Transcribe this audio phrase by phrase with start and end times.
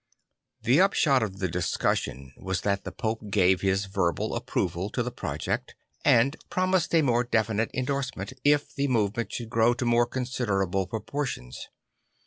[0.63, 5.11] The upshot of the discussion was that the Pope gave his verbal approval to the
[5.11, 10.87] project and promised a more definite endorsement, if the movement should grow to more considerable
[10.87, 11.67] proportions.